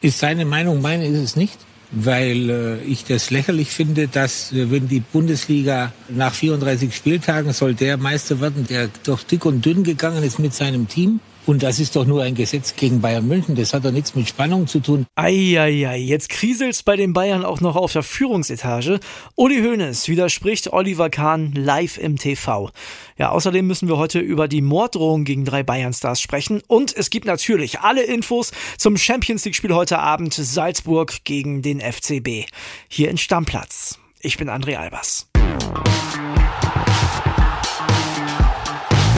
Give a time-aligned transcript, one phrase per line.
[0.00, 1.58] Ist seine Meinung, meine ist es nicht,
[1.90, 7.74] weil äh, ich das lächerlich finde, dass äh, wenn die Bundesliga nach 34 Spieltagen soll
[7.74, 11.18] der Meister werden, der durch dick und dünn gegangen ist mit seinem Team.
[11.48, 13.54] Und das ist doch nur ein Gesetz gegen Bayern München.
[13.54, 15.06] Das hat doch nichts mit Spannung zu tun.
[15.14, 19.00] Eieiei, jetzt kriselt's bei den Bayern auch noch auf der Führungsetage.
[19.34, 22.70] Uli Hoeneß widerspricht Oliver Kahn live im TV.
[23.16, 26.60] Ja, außerdem müssen wir heute über die Morddrohung gegen drei Bayern-Stars sprechen.
[26.66, 32.44] Und es gibt natürlich alle Infos zum Champions League-Spiel heute Abend Salzburg gegen den FCB.
[32.88, 33.98] Hier in Stammplatz.
[34.20, 35.28] Ich bin André Albers.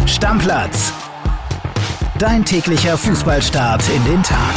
[0.06, 0.92] Stammplatz
[2.20, 4.54] Dein täglicher Fußballstart in den Tag.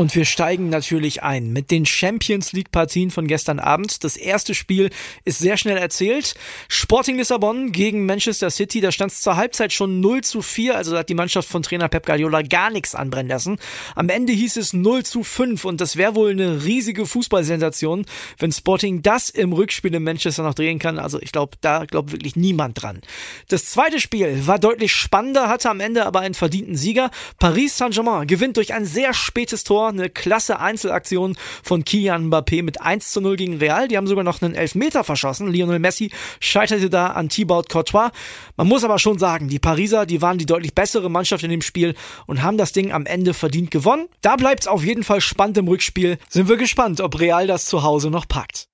[0.00, 4.02] Und wir steigen natürlich ein mit den Champions League Partien von gestern Abend.
[4.02, 4.88] Das erste Spiel
[5.26, 6.36] ist sehr schnell erzählt.
[6.68, 8.80] Sporting Lissabon gegen Manchester City.
[8.80, 10.74] Da stand es zur Halbzeit schon 0 zu 4.
[10.74, 13.58] Also hat die Mannschaft von Trainer Pep Guardiola gar nichts anbrennen lassen.
[13.94, 15.66] Am Ende hieß es 0 zu 5.
[15.66, 18.06] Und das wäre wohl eine riesige Fußballsensation,
[18.38, 20.98] wenn Sporting das im Rückspiel in Manchester noch drehen kann.
[20.98, 23.02] Also ich glaube, da glaubt wirklich niemand dran.
[23.48, 27.10] Das zweite Spiel war deutlich spannender, hatte am Ende aber einen verdienten Sieger.
[27.38, 32.80] Paris Saint-Germain gewinnt durch ein sehr spätes Tor eine klasse Einzelaktion von Kylian Mbappé mit
[32.80, 33.88] 1 zu 0 gegen Real.
[33.88, 35.48] Die haben sogar noch einen Elfmeter verschossen.
[35.48, 36.10] Lionel Messi
[36.40, 38.10] scheiterte da an Thibaut Courtois.
[38.56, 41.62] Man muss aber schon sagen, die Pariser, die waren die deutlich bessere Mannschaft in dem
[41.62, 41.94] Spiel
[42.26, 44.08] und haben das Ding am Ende verdient gewonnen.
[44.22, 46.18] Da bleibt es auf jeden Fall spannend im Rückspiel.
[46.28, 48.66] Sind wir gespannt, ob Real das zu Hause noch packt.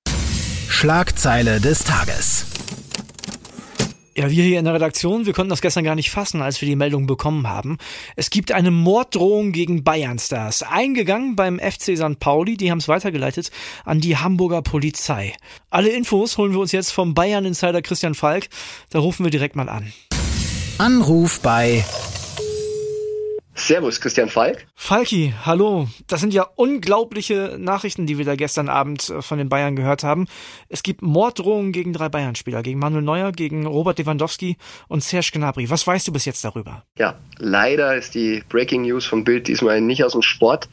[0.68, 2.55] Schlagzeile des Tages.
[4.18, 6.66] Ja, wir hier in der Redaktion, wir konnten das gestern gar nicht fassen, als wir
[6.66, 7.76] die Meldung bekommen haben.
[8.16, 10.62] Es gibt eine Morddrohung gegen Bayern-Stars.
[10.62, 12.18] Eingegangen beim FC St.
[12.18, 13.50] Pauli, die haben es weitergeleitet
[13.84, 15.34] an die Hamburger Polizei.
[15.68, 18.48] Alle Infos holen wir uns jetzt vom Bayern-Insider Christian Falk.
[18.88, 19.92] Da rufen wir direkt mal an.
[20.78, 21.84] Anruf bei
[23.56, 24.66] Servus, Christian Falk.
[24.74, 25.88] Falki, hallo.
[26.06, 30.04] Das sind ja unglaubliche Nachrichten, die wir da gestern Abend äh, von den Bayern gehört
[30.04, 30.26] haben.
[30.68, 34.56] Es gibt Morddrohungen gegen drei Bayern-Spieler, gegen Manuel Neuer, gegen Robert Lewandowski
[34.88, 35.70] und Serge Gnabry.
[35.70, 36.84] Was weißt du bis jetzt darüber?
[36.98, 40.68] Ja, leider ist die Breaking News vom Bild diesmal nicht aus dem Sport.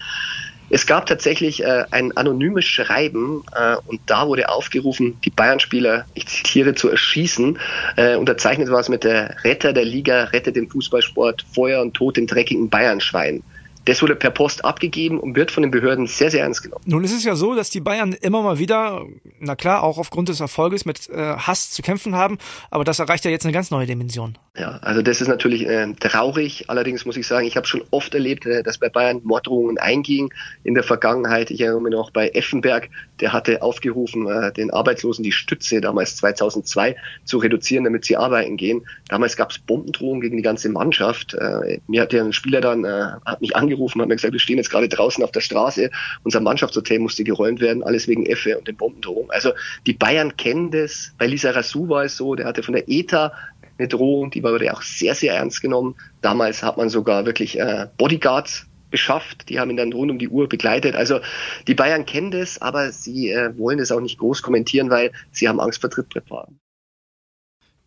[0.74, 6.26] Es gab tatsächlich äh, ein anonymes Schreiben äh, und da wurde aufgerufen, die Bayern-Spieler, ich
[6.26, 7.60] zitiere, zu erschießen.
[7.96, 12.18] Äh, unterzeichnet war es mit der Retter der Liga, rettet den Fußballsport, Feuer und Tod
[12.18, 13.44] den dreckigen Bayern-Schwein.
[13.86, 16.84] Das wurde per Post abgegeben und wird von den Behörden sehr, sehr ernst genommen.
[16.86, 19.06] Nun ist es ja so, dass die Bayern immer mal wieder,
[19.40, 22.38] na klar, auch aufgrund des Erfolges mit äh, Hass zu kämpfen haben,
[22.72, 24.38] aber das erreicht ja jetzt eine ganz neue Dimension.
[24.56, 26.66] Ja, also das ist natürlich äh, traurig.
[26.70, 30.30] Allerdings muss ich sagen, ich habe schon oft erlebt, äh, dass bei Bayern Morddrohungen eingingen
[30.64, 31.50] in der Vergangenheit.
[31.50, 32.90] Ich erinnere mich noch bei Effenberg,
[33.20, 36.96] der hatte aufgerufen, äh, den Arbeitslosen die Stütze damals 2002
[37.26, 38.86] zu reduzieren, damit sie arbeiten gehen.
[39.10, 41.34] Damals gab es Bombendrohungen gegen die ganze Mannschaft.
[41.34, 44.40] Äh, mir hat der Spieler dann äh, hat mich angerufen angerufen, hat mir gesagt, wir
[44.40, 45.90] stehen jetzt gerade draußen auf der Straße,
[46.24, 49.32] unser Mannschaftshotel musste geräumt werden, alles wegen Effe und den Bombendrohungen.
[49.32, 49.52] Also
[49.86, 51.14] die Bayern kennen das.
[51.18, 53.34] Bei Lisa Rassou war es so, der hatte von der ETA
[53.78, 55.96] eine Drohung, die wurde auch sehr, sehr ernst genommen.
[56.22, 60.30] Damals hat man sogar wirklich äh, Bodyguards beschafft, die haben ihn dann rund um die
[60.30, 60.96] Uhr begleitet.
[60.96, 61.20] Also
[61.68, 65.50] die Bayern kennen das, aber sie äh, wollen das auch nicht groß kommentieren, weil sie
[65.50, 66.60] haben Angst vor Trittbrettfahren.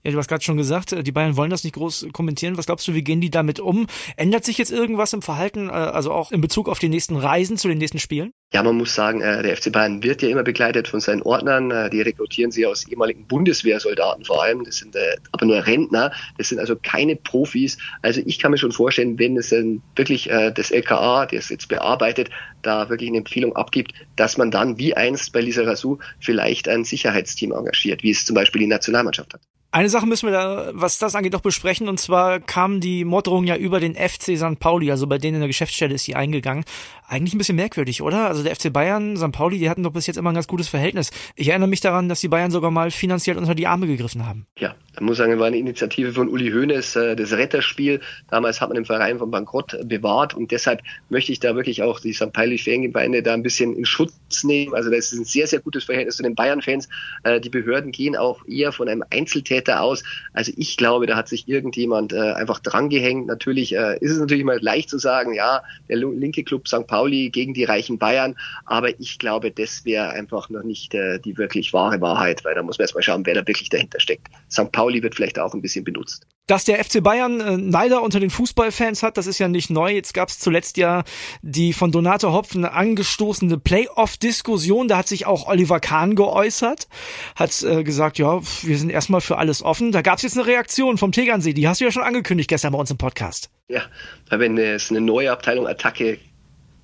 [0.07, 2.57] Ja, du hast gerade schon gesagt, äh, die Bayern wollen das nicht groß kommentieren.
[2.57, 3.89] Was glaubst du, wie gehen die damit um?
[4.17, 7.57] Ändert sich jetzt irgendwas im Verhalten, äh, also auch in Bezug auf die nächsten Reisen
[7.57, 8.31] zu den nächsten Spielen?
[8.55, 11.91] Ja, man muss sagen, äh, der FC Bayern wird ja immer begleitet von seinen Ordnern.
[11.91, 14.63] Die rekrutieren sie aus ehemaligen Bundeswehrsoldaten vor allem.
[14.63, 14.97] Das sind
[15.33, 16.13] aber nur Rentner.
[16.39, 17.77] Das sind also keine Profis.
[18.03, 22.31] Also ich kann mir schon vorstellen, wenn es dann wirklich das LKA, das jetzt bearbeitet,
[22.63, 26.85] da wirklich eine Empfehlung abgibt, dass man dann wie einst bei Lisa Rassou vielleicht ein
[26.85, 29.41] Sicherheitsteam engagiert, wie es zum Beispiel die Nationalmannschaft hat.
[29.77, 31.87] Eine Sache müssen wir da, was das angeht, noch besprechen.
[31.87, 34.59] Und zwar kam die Morddrohung ja über den FC St.
[34.59, 36.65] Pauli, also bei denen in der Geschäftsstelle ist sie eingegangen.
[37.07, 38.27] Eigentlich ein bisschen merkwürdig, oder?
[38.27, 39.33] Also der FC Bayern, St.
[39.33, 41.11] Pauli, die hatten doch bis jetzt immer ein ganz gutes Verhältnis.
[41.35, 44.47] Ich erinnere mich daran, dass die Bayern sogar mal finanziell unter die Arme gegriffen haben.
[44.59, 48.01] Ja, man muss sagen, war eine Initiative von Uli Hoeneß, äh, das Retterspiel.
[48.31, 52.01] Damals hat man den Verein vom Bankrott bewahrt und deshalb möchte ich da wirklich auch
[52.01, 52.33] die St.
[52.33, 54.75] Pauli-Fangemeinde da ein bisschen in Schutz nehmen.
[54.75, 56.89] Also das ist ein sehr, sehr gutes Verhältnis zu den Bayern-Fans.
[57.25, 60.03] Äh, die Behörden gehen auch eher von einem Einzeltäter aus.
[60.33, 63.27] Also ich glaube, da hat sich irgendjemand äh, einfach drangehängt.
[63.27, 66.87] Natürlich ist es natürlich mal leicht zu sagen, ja, der linke Club St.
[66.87, 71.73] Pauli gegen die reichen Bayern, aber ich glaube, das wäre einfach noch nicht die wirklich
[71.73, 74.29] wahre Wahrheit, weil da muss man erst mal schauen, wer da wirklich dahinter steckt.
[74.51, 74.73] St.
[74.73, 76.27] Pauli Pauli wird vielleicht auch ein bisschen benutzt.
[76.47, 79.93] Dass der FC Bayern äh, Neider unter den Fußballfans hat, das ist ja nicht neu.
[79.93, 81.03] Jetzt gab es zuletzt ja
[81.43, 84.87] die von Donato Hopfen angestoßene Playoff-Diskussion.
[84.87, 86.87] Da hat sich auch Oliver Kahn geäußert,
[87.35, 89.93] hat äh, gesagt, ja, wir sind erstmal für alles offen.
[89.93, 92.73] Da gab es jetzt eine Reaktion vom Tegernsee, die hast du ja schon angekündigt gestern
[92.73, 93.51] bei uns im Podcast.
[93.69, 93.83] Ja,
[94.31, 96.19] wenn es eine neue Abteilung Attacke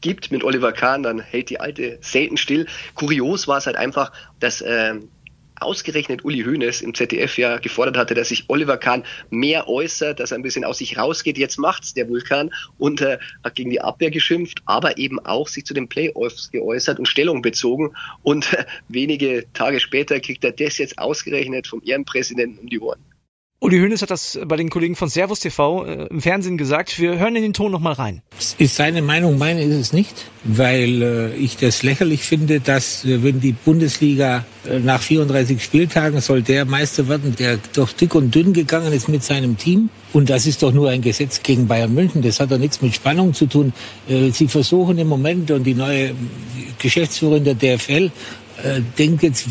[0.01, 2.67] gibt mit Oliver Kahn, dann hält die alte selten still.
[2.95, 5.09] Kurios war es halt einfach, dass ähm,
[5.65, 10.33] ausgerechnet Uli Hoeneß im ZDF ja gefordert hatte, dass sich Oliver Kahn mehr äußert, dass
[10.33, 11.39] er ein bisschen aus sich rausgeht.
[11.39, 15.65] Jetzt macht's der Vulkan und äh, hat gegen die Abwehr geschimpft, aber eben auch sich
[15.65, 17.95] zu den Playoffs geäußert und Stellung bezogen.
[18.23, 23.12] Und äh, wenige Tage später kriegt er das jetzt ausgerechnet vom Ehrenpräsidenten um die Ohren.
[23.73, 27.01] Uli Hoeneß hat das bei den Kollegen von Servus TV äh, im Fernsehen gesagt.
[27.01, 28.21] Wir hören in den Ton nochmal rein.
[28.59, 33.23] Ist seine Meinung, meine ist es nicht, weil äh, ich das lächerlich finde, dass äh,
[33.23, 38.35] wenn die Bundesliga äh, nach 34 Spieltagen soll der Meister werden, der durch dick und
[38.35, 39.89] dünn gegangen ist mit seinem Team.
[40.13, 42.21] Und das ist doch nur ein Gesetz gegen Bayern München.
[42.21, 43.73] Das hat doch nichts mit Spannung zu tun.
[44.07, 46.11] Äh, sie versuchen im Moment und die neue
[46.79, 48.11] Geschäftsführerin der DFL
[48.63, 49.47] äh, denkt jetzt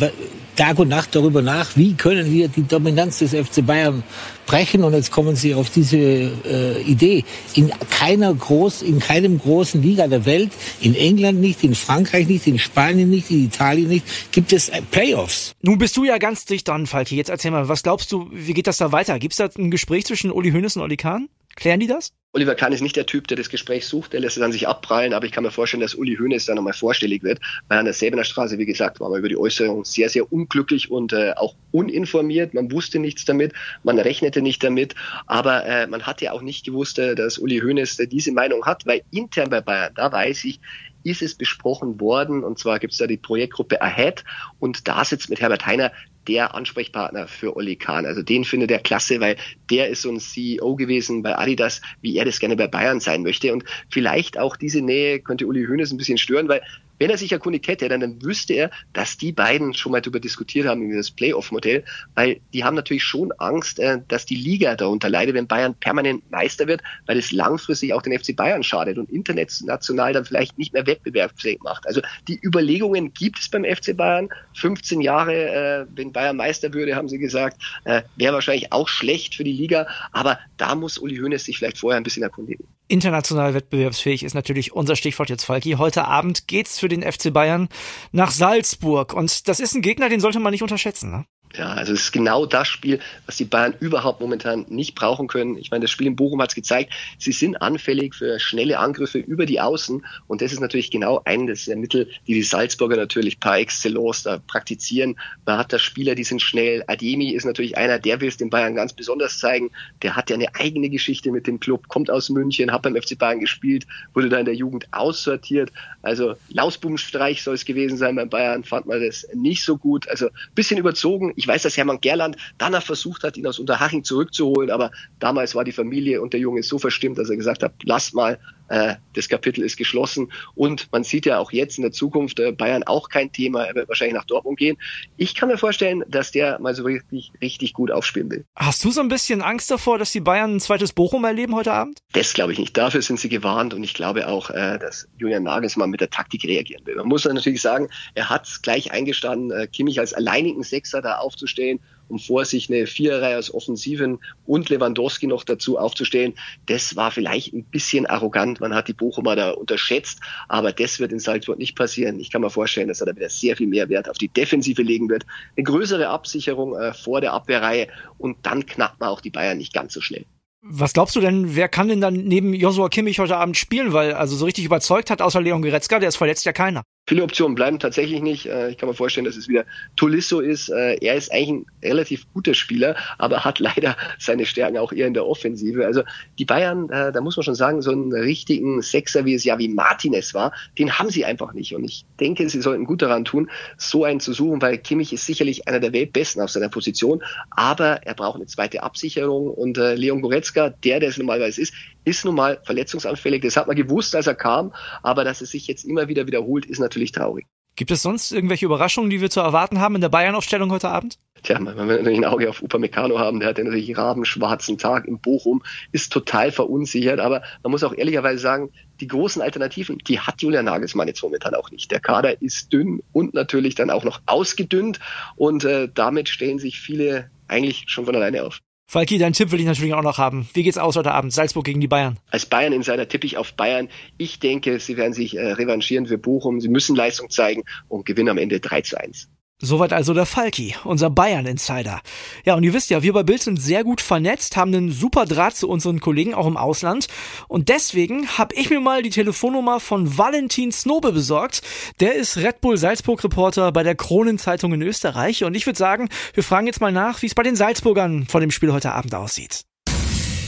[0.62, 4.04] Tag und Nacht darüber nach, wie können wir die Dominanz des FC Bayern
[4.46, 4.84] brechen.
[4.84, 7.26] Und jetzt kommen Sie auf diese äh, Idee.
[7.56, 12.46] In keiner groß, in keinem großen Liga der Welt, in England nicht, in Frankreich nicht,
[12.46, 15.54] in Spanien nicht, in Italien nicht, gibt es äh, Playoffs.
[15.64, 17.16] Nun bist du ja ganz dicht dran, Falki.
[17.16, 19.18] Jetzt erzähl mal, was glaubst du, wie geht das da weiter?
[19.18, 21.28] Gibt es da ein Gespräch zwischen Uli Hoeneß und Oli Kahn?
[21.56, 22.14] Klären die das?
[22.34, 24.66] Oliver Kahn ist nicht der Typ, der das Gespräch sucht, der lässt es an sich
[24.66, 27.86] abprallen, aber ich kann mir vorstellen, dass Uli Hoeneß da nochmal vorstellig wird, weil an
[27.86, 31.56] der Straße, wie gesagt, war man über die Äußerung sehr, sehr unglücklich und äh, auch
[31.74, 32.54] uninformiert.
[32.54, 33.52] Man wusste nichts damit,
[33.84, 34.96] man rechnete nicht damit,
[35.28, 38.66] aber äh, man hat ja auch nicht gewusst, äh, dass Uli Hoeneß äh, diese Meinung
[38.66, 40.62] hat, weil intern bei Bayern, da weiß ich,
[41.04, 44.24] ist es besprochen worden und zwar gibt es da die Projektgruppe Ahead
[44.60, 45.92] und da sitzt mit Herbert Heiner
[46.28, 48.06] der Ansprechpartner für Oli Kahn.
[48.06, 49.38] Also den findet er klasse, weil
[49.70, 53.24] der ist so ein CEO gewesen bei Adidas, wie er das gerne bei Bayern sein
[53.24, 53.52] möchte.
[53.54, 56.62] Und vielleicht auch diese Nähe könnte Uli Hoeneß ein bisschen stören, weil
[57.02, 60.20] wenn er sich erkundigt hätte, dann, dann wüsste er, dass die beiden schon mal darüber
[60.20, 61.84] diskutiert haben, über das Playoff-Modell,
[62.14, 66.30] weil die haben natürlich schon Angst, äh, dass die Liga darunter leidet, wenn Bayern permanent
[66.30, 70.74] Meister wird, weil es langfristig auch den FC Bayern schadet und international dann vielleicht nicht
[70.74, 71.88] mehr wettbewerbsfähig macht.
[71.88, 74.30] Also die Überlegungen gibt es beim FC Bayern.
[74.54, 79.34] 15 Jahre, äh, wenn Bayern Meister würde, haben sie gesagt, äh, wäre wahrscheinlich auch schlecht
[79.34, 82.68] für die Liga, aber da muss Uli Hoeneß sich vielleicht vorher ein bisschen erkundigen.
[82.92, 85.76] International wettbewerbsfähig ist natürlich unser Stichwort jetzt, Falki.
[85.78, 87.70] Heute Abend geht's für den FC Bayern
[88.12, 89.14] nach Salzburg.
[89.14, 91.12] Und das ist ein Gegner, den sollte man nicht unterschätzen.
[91.12, 91.26] Ne?
[91.58, 95.58] Ja, also es ist genau das Spiel, was die Bayern überhaupt momentan nicht brauchen können.
[95.58, 99.18] Ich meine, das Spiel in Bochum hat es gezeigt, sie sind anfällig für schnelle Angriffe
[99.18, 103.40] über die Außen und das ist natürlich genau eines der Mittel, die die Salzburger natürlich
[103.40, 105.18] par excellence da praktizieren.
[105.46, 106.84] Man hat da Spieler, die sind schnell.
[106.88, 109.72] Ademi ist natürlich einer, der will es den Bayern ganz besonders zeigen.
[110.04, 113.18] Der hat ja eine eigene Geschichte mit dem Club, kommt aus München, hat beim FC
[113.18, 115.72] Bayern gespielt, wurde da in der Jugend aussortiert.
[116.02, 120.08] Also Lausbubenstreich soll es gewesen sein beim Bayern, fand man das nicht so gut.
[120.08, 124.70] Also bisschen überzogen ich weiß, dass Hermann Gerland danach versucht hat, ihn aus Unterhaching zurückzuholen,
[124.70, 128.14] aber damals war die Familie und der Junge so verstimmt, dass er gesagt hat, lasst
[128.14, 128.38] mal,
[128.72, 130.32] äh, das Kapitel ist geschlossen.
[130.56, 133.66] Und man sieht ja auch jetzt in der Zukunft äh, Bayern auch kein Thema.
[133.66, 134.78] Er wird wahrscheinlich nach Dortmund gehen.
[135.18, 138.46] Ich kann mir vorstellen, dass der mal so richtig, richtig gut aufspielen will.
[138.56, 141.74] Hast du so ein bisschen Angst davor, dass die Bayern ein zweites Bochum erleben heute
[141.74, 142.00] Abend?
[142.14, 142.78] Das glaube ich nicht.
[142.78, 146.46] Dafür sind sie gewarnt und ich glaube auch, äh, dass Julian Nagelsmann mit der Taktik
[146.46, 146.96] reagieren will.
[146.96, 151.80] Man muss natürlich sagen, er hat gleich eingestanden, äh, Kimmich als alleinigen Sechser da aufzustellen
[152.12, 156.34] um vor sich eine Viererreihe aus Offensiven und Lewandowski noch dazu aufzustellen.
[156.68, 158.60] Das war vielleicht ein bisschen arrogant.
[158.60, 162.20] Man hat die Bochumer da unterschätzt, aber das wird in Salzburg nicht passieren.
[162.20, 164.82] Ich kann mir vorstellen, dass er da wieder sehr viel mehr Wert auf die Defensive
[164.82, 165.26] legen wird.
[165.56, 169.74] Eine größere Absicherung äh, vor der Abwehrreihe und dann knackt man auch die Bayern nicht
[169.74, 170.26] ganz so schnell.
[170.64, 173.94] Was glaubst du denn, wer kann denn dann neben Joshua Kimmich heute Abend spielen?
[173.94, 176.84] Weil also so richtig überzeugt hat, außer Leon Goretzka, der ist verletzt ja keiner.
[177.08, 178.46] Viele Optionen bleiben tatsächlich nicht.
[178.46, 179.66] Äh, ich kann mir vorstellen, dass es wieder
[179.96, 180.70] Tolisso ist.
[180.70, 185.08] Äh, er ist eigentlich ein relativ guter Spieler, aber hat leider seine Stärken auch eher
[185.08, 185.86] in der Offensive.
[185.86, 186.04] Also
[186.38, 189.58] die Bayern, äh, da muss man schon sagen, so einen richtigen Sechser, wie es ja
[189.58, 191.76] wie Martinez war, den haben sie einfach nicht.
[191.76, 195.26] Und ich denke, sie sollten gut daran tun, so einen zu suchen, weil Kimmich ist
[195.26, 199.50] sicherlich einer der Weltbesten auf seiner Position, aber er braucht eine zweite Absicherung.
[199.50, 203.42] Und Leon Goretzka, der, der es normalerweise ist, ist nun mal verletzungsanfällig.
[203.42, 206.66] Das hat man gewusst, als er kam, aber dass es sich jetzt immer wieder wiederholt,
[206.66, 207.46] ist natürlich traurig.
[207.76, 211.18] Gibt es sonst irgendwelche Überraschungen, die wir zu erwarten haben in der Bayern-Aufstellung heute Abend?
[211.44, 214.78] Tja, man will natürlich ein Auge auf Upamecano haben, der hat ja natürlich einen rabenschwarzen
[214.78, 219.98] Tag in Bochum, ist total verunsichert, aber man muss auch ehrlicherweise sagen, die großen Alternativen,
[220.00, 221.90] die hat Julian Nagelsmann jetzt momentan auch nicht.
[221.90, 225.00] Der Kader ist dünn und natürlich dann auch noch ausgedünnt
[225.36, 228.60] und äh, damit stellen sich viele eigentlich schon von alleine auf.
[228.92, 230.50] Falki, deinen Tipp will ich natürlich auch noch haben.
[230.54, 231.32] Wie geht's aus heute Abend?
[231.32, 232.18] Salzburg gegen die Bayern.
[232.30, 233.88] Als Bayern Insider tippe ich auf Bayern.
[234.18, 236.60] Ich denke, sie werden sich äh, revanchieren für Bochum.
[236.60, 239.30] Sie müssen Leistung zeigen und gewinnen am Ende 3 zu 1.
[239.64, 242.02] Soweit also der Falki, unser Bayern-Insider.
[242.46, 245.26] Ja, und ihr wisst ja, wir bei Bild sind sehr gut vernetzt, haben einen super
[245.26, 247.08] Draht zu unseren Kollegen auch im Ausland.
[247.48, 251.62] Und deswegen habe ich mir mal die Telefonnummer von Valentin Snobe besorgt.
[252.00, 255.44] Der ist Red Bull Salzburg-Reporter bei der Kronenzeitung in Österreich.
[255.44, 258.42] Und ich würde sagen, wir fragen jetzt mal nach, wie es bei den Salzburgern vor
[258.42, 259.62] dem Spiel heute Abend aussieht.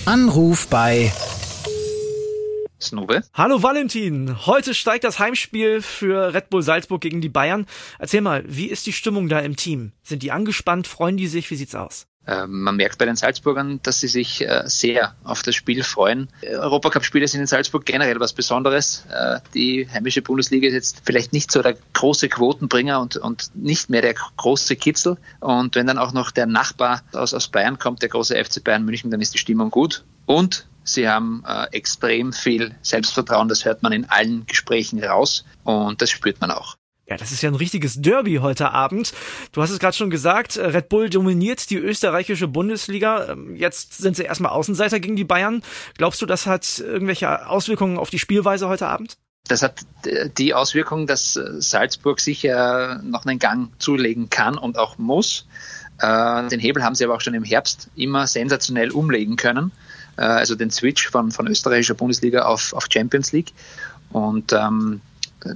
[0.05, 1.13] Anruf bei
[2.83, 3.23] Snube.
[3.33, 7.65] Hallo Valentin, heute steigt das Heimspiel für Red Bull Salzburg gegen die Bayern.
[7.99, 9.93] Erzähl mal, wie ist die Stimmung da im Team?
[10.03, 10.87] Sind die angespannt?
[10.87, 11.49] Freuen die sich?
[11.49, 12.07] Wie sieht's aus?
[12.25, 16.29] Ähm, man merkt bei den Salzburgern, dass sie sich äh, sehr auf das Spiel freuen.
[16.41, 19.05] Europacup-Spiele sind in Salzburg generell was Besonderes.
[19.11, 23.89] Äh, die heimische Bundesliga ist jetzt vielleicht nicht so der große Quotenbringer und, und nicht
[23.89, 25.17] mehr der große Kitzel.
[25.41, 28.85] Und wenn dann auch noch der Nachbar aus, aus Bayern kommt, der große FC Bayern
[28.85, 30.05] München, dann ist die Stimmung gut.
[30.25, 36.01] Und Sie haben äh, extrem viel Selbstvertrauen, das hört man in allen Gesprächen raus und
[36.01, 36.75] das spürt man auch.
[37.05, 39.13] Ja, das ist ja ein richtiges Derby heute Abend.
[39.51, 43.31] Du hast es gerade schon gesagt, Red Bull dominiert die österreichische Bundesliga.
[43.31, 45.63] Ähm, jetzt sind sie erstmal Außenseiter gegen die Bayern.
[45.97, 49.17] Glaubst du, das hat irgendwelche Auswirkungen auf die Spielweise heute Abend?
[49.47, 54.77] Das hat äh, die Auswirkung, dass äh, Salzburg sicher noch einen Gang zulegen kann und
[54.77, 55.45] auch muss.
[55.99, 59.73] Äh, den Hebel haben sie aber auch schon im Herbst immer sensationell umlegen können.
[60.17, 63.53] Äh, also den Switch von, von österreichischer Bundesliga auf, auf Champions League.
[64.11, 65.01] Und ähm,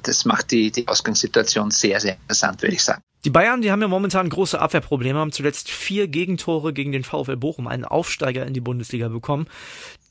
[0.04, 3.02] das macht die, die Ausgangssituation sehr, sehr interessant, würde ich sagen.
[3.24, 7.36] Die Bayern, die haben ja momentan große Abwehrprobleme, haben zuletzt vier Gegentore gegen den VfL
[7.36, 9.48] Bochum, einen Aufsteiger in die Bundesliga bekommen.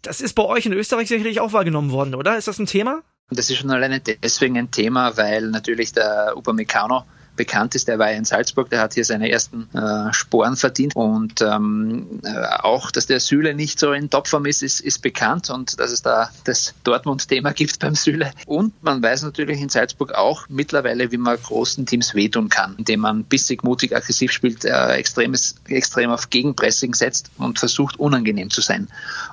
[0.02, 2.36] Das ist bei euch in Österreich sicherlich auch wahrgenommen worden, oder?
[2.36, 3.02] Ist das ein Thema?
[3.30, 7.04] Das ist schon alleine deswegen ein Thema, weil natürlich der Upamecano
[7.36, 7.88] bekannt ist.
[7.88, 10.96] Der war ja in Salzburg, der hat hier seine ersten äh, Sporen verdient.
[10.96, 15.50] Und ähm, äh, auch, dass der Süle nicht so in Topform ist, ist, ist bekannt
[15.50, 18.32] und dass es da das Dortmund-Thema gibt beim Süle.
[18.46, 23.00] Und man weiß natürlich in Salzburg auch mittlerweile, wie man großen Teams wehtun kann, indem
[23.00, 28.60] man bissig, mutig, aggressiv spielt, äh, extremes, extrem auf Gegenpressing setzt und versucht, unangenehm zu
[28.60, 28.88] sein.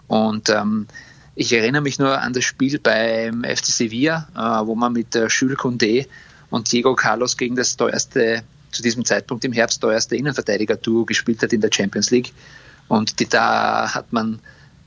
[0.08, 0.88] Und ähm,
[1.36, 5.28] ich erinnere mich nur an das Spiel beim FC Sevilla, äh, wo man mit äh,
[5.28, 6.08] Jules Condé
[6.54, 11.52] und Diego Carlos gegen das teuerste, zu diesem Zeitpunkt im Herbst teuerste Innenverteidiger-Duo gespielt hat
[11.52, 12.32] in der Champions League.
[12.88, 14.40] Und die, da hat man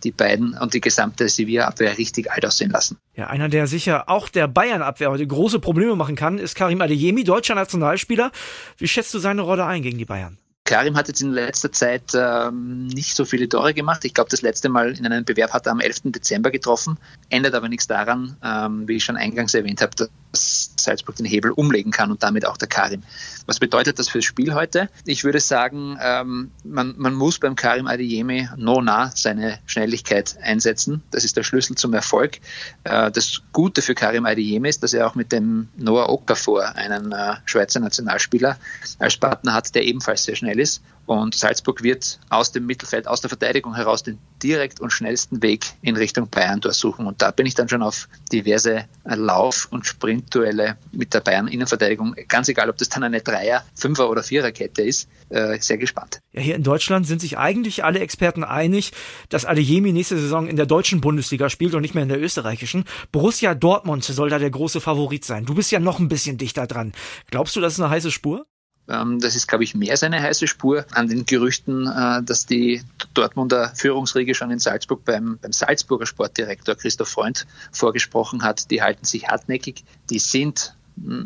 [0.05, 2.99] die beiden und die gesamte Sevilla-Abwehr richtig alt aussehen lassen.
[3.17, 7.25] Ja, einer, der sicher auch der Bayern-Abwehr heute große Probleme machen kann, ist Karim Adeyemi,
[7.25, 8.31] deutscher Nationalspieler.
[8.79, 10.39] Wie schätzt du seine Rolle ein gegen die Bayern?
[10.67, 14.05] Karim hat jetzt in letzter Zeit ähm, nicht so viele Tore gemacht.
[14.05, 16.03] Ich glaube, das letzte Mal in einem Bewerb hat er am 11.
[16.07, 16.99] Dezember getroffen.
[17.31, 21.50] Ändert aber nichts daran, ähm, wie ich schon eingangs erwähnt habe, dass Salzburg den Hebel
[21.50, 23.02] umlegen kann und damit auch der Karim.
[23.47, 24.90] Was bedeutet das fürs Spiel heute?
[25.05, 31.02] Ich würde sagen, ähm, man, man muss beim Karim Adeyemi no nah seine Schnelligkeit einsetzen.
[31.11, 32.38] Das ist der Schlüssel zum Erfolg.
[32.85, 37.12] Äh, das Gute für Karim Adeyemi ist, dass er auch mit dem Noah Okafor einen
[37.12, 38.59] äh, Schweizer Nationalspieler
[38.99, 40.83] als Partner hat, der ebenfalls sehr schnell ist.
[41.07, 45.64] Und Salzburg wird aus dem Mittelfeld, aus der Verteidigung heraus den direkt und schnellsten Weg
[45.83, 47.07] in Richtung Bayern durchsuchen.
[47.07, 52.49] Und da bin ich dann schon auf diverse Lauf- und Sprintduelle mit der Bayern-Innenverteidigung, ganz
[52.49, 56.21] egal, ob das dann eine Dreier-, Fünfer- oder Viererkette ist, äh, sehr gespannt.
[56.33, 58.93] Ja, hier in Deutschland sind sich eigentlich alle Experten einig,
[59.28, 62.85] dass Adeyemi nächste Saison in der deutschen Bundesliga spielt und nicht mehr in der österreichischen.
[63.12, 65.47] Borussia Dortmund soll da der große Favorit sein.
[65.47, 66.93] Du bist ja noch ein bisschen dichter dran.
[67.31, 68.47] Glaubst du, das ist eine heiße Spur?
[68.88, 72.83] Ähm, das ist, glaube ich, mehr seine heiße Spur an den Gerüchten, äh, dass die
[73.14, 78.71] Dortmunder Führungsriege schon in Salzburg beim, beim Salzburger Sportdirektor Christoph Freund vorgesprochen hat.
[78.71, 79.85] Die halten sich hartnäckig.
[80.11, 80.75] Die sind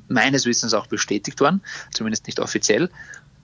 [0.09, 1.63] meines Wissens auch bestätigt worden,
[1.93, 2.91] zumindest nicht offiziell.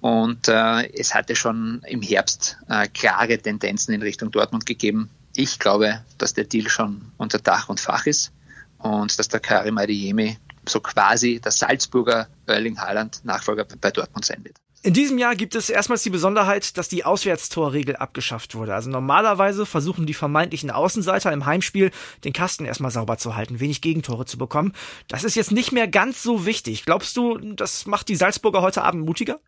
[0.00, 5.08] Und äh, es hatte schon im Herbst äh, klare Tendenzen in Richtung Dortmund gegeben.
[5.34, 8.32] Ich glaube, dass der Deal schon unter Dach und Fach ist
[8.78, 10.36] und dass der Karim Adeyemi
[10.68, 14.56] so quasi der Salzburger Erling Haaland Nachfolger bei Dortmund sein wird.
[14.82, 18.72] In diesem Jahr gibt es erstmals die Besonderheit, dass die Auswärtstorregel abgeschafft wurde.
[18.72, 21.90] Also normalerweise versuchen die vermeintlichen Außenseiter im Heimspiel
[22.22, 24.74] den Kasten erstmal sauber zu halten, wenig Gegentore zu bekommen.
[25.08, 26.84] Das ist jetzt nicht mehr ganz so wichtig.
[26.84, 29.40] Glaubst du, das macht die Salzburger heute Abend mutiger?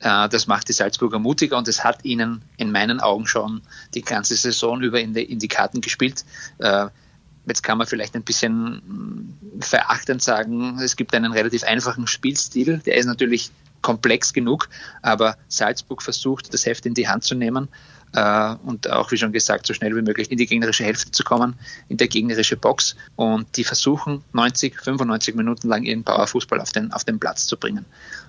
[0.00, 3.62] Ja, das macht die Salzburger mutiger und es hat ihnen in meinen Augen schon
[3.94, 6.24] die ganze Saison über in die, in die Karten gespielt.
[6.58, 6.88] Äh,
[7.46, 12.78] Jetzt kann man vielleicht ein bisschen hm, verachtend sagen, es gibt einen relativ einfachen Spielstil.
[12.78, 13.50] Der ist natürlich
[13.82, 14.68] komplex genug,
[15.00, 17.68] aber Salzburg versucht, das Heft in die Hand zu nehmen
[18.20, 21.54] und auch, wie schon gesagt, so schnell wie möglich in die gegnerische Hälfte zu kommen,
[21.88, 22.96] in der gegnerische Box.
[23.16, 27.56] Und die versuchen 90, 95 Minuten lang ihren Powerfußball auf den, auf den Platz zu
[27.56, 27.84] bringen.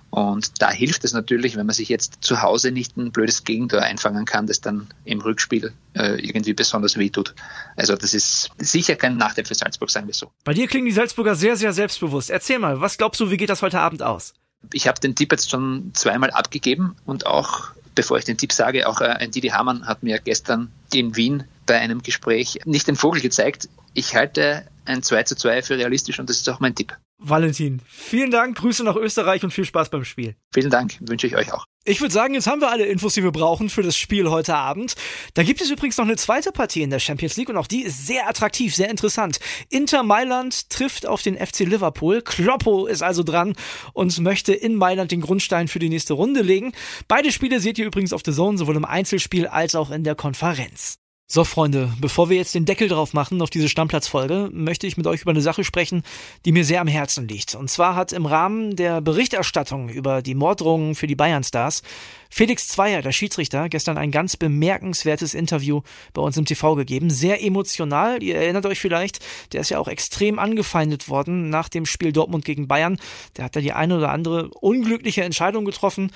[0.09, 3.81] Und da hilft es natürlich, wenn man sich jetzt zu Hause nicht ein blödes Gegentor
[3.81, 7.35] einfangen kann, das dann im Rückspiel äh, irgendwie besonders weh tut.
[7.75, 10.31] Also das ist sicher kein Nachteil für Salzburg, sagen wir so.
[10.43, 12.29] Bei dir klingen die Salzburger sehr, sehr selbstbewusst.
[12.29, 14.33] Erzähl mal, was glaubst du, wie geht das heute Abend aus?
[14.73, 18.87] Ich habe den Tipp jetzt schon zweimal abgegeben und auch, bevor ich den Tipp sage,
[18.87, 22.95] auch äh, ein Didi Hamann hat mir gestern in Wien bei einem Gespräch nicht den
[22.95, 23.67] Vogel gezeigt.
[23.97, 26.95] Ich halte ein 2 zu 2 für realistisch und das ist auch mein Tipp.
[27.17, 30.35] Valentin, vielen Dank, Grüße nach Österreich und viel Spaß beim Spiel.
[30.53, 31.65] Vielen Dank, wünsche ich euch auch.
[31.83, 34.53] Ich würde sagen, jetzt haben wir alle Infos, die wir brauchen für das Spiel heute
[34.53, 34.93] Abend.
[35.33, 37.81] Da gibt es übrigens noch eine zweite Partie in der Champions League und auch die
[37.81, 39.39] ist sehr attraktiv, sehr interessant.
[39.71, 42.21] Inter Mailand trifft auf den FC Liverpool.
[42.21, 43.55] Kloppo ist also dran
[43.93, 46.73] und möchte in Mailand den Grundstein für die nächste Runde legen.
[47.07, 50.13] Beide Spiele seht ihr übrigens auf The Zone, sowohl im Einzelspiel als auch in der
[50.13, 50.99] Konferenz.
[51.29, 55.07] So, Freunde, bevor wir jetzt den Deckel drauf machen auf diese Stammplatzfolge, möchte ich mit
[55.07, 56.03] euch über eine Sache sprechen,
[56.45, 57.53] die mir sehr am Herzen liegt.
[57.53, 61.83] Und zwar hat im Rahmen der Berichterstattung über die Morddrohungen für die Bayern-Stars
[62.29, 65.81] Felix Zweier, der Schiedsrichter, gestern ein ganz bemerkenswertes Interview
[66.13, 67.09] bei uns im TV gegeben.
[67.09, 68.21] Sehr emotional.
[68.23, 69.19] Ihr erinnert euch vielleicht,
[69.53, 72.97] der ist ja auch extrem angefeindet worden nach dem Spiel Dortmund gegen Bayern.
[73.35, 76.11] Der hat da die eine oder andere unglückliche Entscheidung getroffen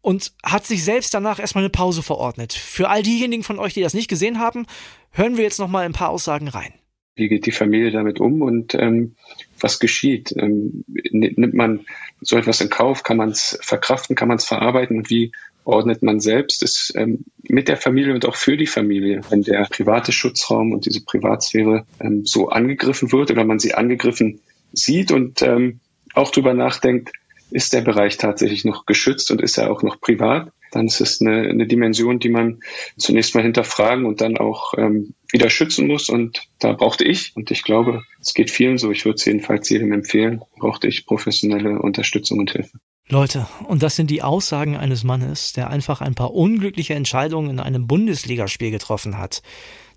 [0.00, 2.52] und hat sich selbst danach erstmal eine Pause verordnet.
[2.52, 4.66] Für all diejenigen von euch, die das nicht gesehen haben,
[5.10, 6.72] hören wir jetzt nochmal ein paar Aussagen rein.
[7.16, 9.16] Wie geht die Familie damit um und ähm,
[9.58, 10.32] was geschieht?
[10.38, 11.86] Ähm, nimmt man
[12.20, 13.02] so etwas in Kauf?
[13.02, 14.14] Kann man es verkraften?
[14.14, 14.98] Kann man es verarbeiten?
[14.98, 15.32] Und wie
[15.66, 19.66] ordnet man selbst es ähm, mit der Familie und auch für die Familie, wenn der
[19.70, 24.40] private Schutzraum und diese Privatsphäre ähm, so angegriffen wird oder man sie angegriffen
[24.72, 25.80] sieht und ähm,
[26.14, 27.12] auch darüber nachdenkt,
[27.50, 31.20] ist der Bereich tatsächlich noch geschützt und ist er auch noch privat, dann ist es
[31.20, 32.60] eine, eine Dimension, die man
[32.96, 36.08] zunächst mal hinterfragen und dann auch ähm, wieder schützen muss.
[36.08, 39.68] Und da brauchte ich, und ich glaube, es geht vielen so, ich würde es jedenfalls
[39.68, 42.78] jedem empfehlen, brauchte ich professionelle Unterstützung und Hilfe.
[43.08, 47.60] Leute, und das sind die Aussagen eines Mannes, der einfach ein paar unglückliche Entscheidungen in
[47.60, 49.42] einem Bundesligaspiel getroffen hat.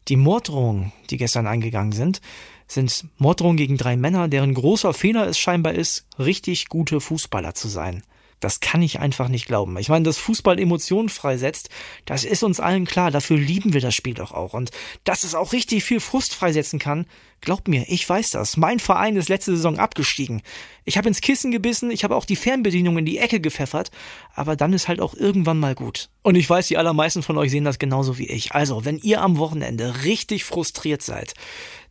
[0.10, 2.22] Die Morddrohungen, die gestern eingegangen sind,
[2.68, 7.68] sind Morddrohungen gegen drei Männer, deren großer Fehler es scheinbar ist, richtig gute Fußballer zu
[7.68, 8.04] sein.
[8.39, 9.77] Das kann ich einfach nicht glauben.
[9.77, 11.69] Ich meine, dass Fußball Emotionen freisetzt,
[12.05, 13.12] das ist uns allen klar.
[13.12, 14.53] Dafür lieben wir das Spiel doch auch.
[14.53, 14.72] Und
[15.03, 17.05] dass es auch richtig viel Frust freisetzen kann,
[17.41, 18.58] glaubt mir, ich weiß das.
[18.58, 20.41] Mein Verein ist letzte Saison abgestiegen.
[20.86, 23.91] Ich habe ins Kissen gebissen, ich habe auch die Fernbedienung in die Ecke gepfeffert,
[24.33, 26.09] aber dann ist halt auch irgendwann mal gut.
[26.22, 28.53] Und ich weiß, die allermeisten von euch sehen das genauso wie ich.
[28.53, 31.33] Also, wenn ihr am Wochenende richtig frustriert seid,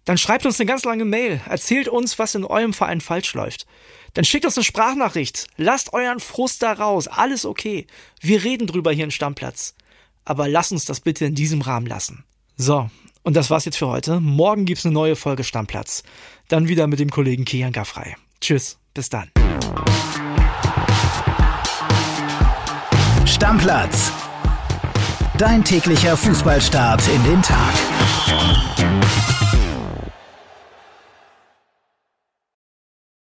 [0.09, 3.67] dann schreibt uns eine ganz lange Mail, erzählt uns, was in eurem Verein falsch läuft.
[4.15, 7.87] Dann schickt uns eine Sprachnachricht, lasst euren Frust da raus, alles okay.
[8.19, 9.75] Wir reden drüber hier im Stammplatz.
[10.25, 12.25] Aber lasst uns das bitte in diesem Rahmen lassen.
[12.57, 12.89] So,
[13.23, 14.19] und das war's jetzt für heute.
[14.19, 16.05] Morgen gibt's eine neue Folge Stammplatz.
[16.49, 18.17] Dann wieder mit dem Kollegen Kian Gaffrey.
[18.41, 19.31] Tschüss, bis dann.
[23.27, 24.11] Stammplatz.
[25.37, 27.75] Dein täglicher Fußballstart in den Tag.